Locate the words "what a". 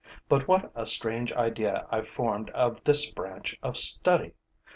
0.47-0.87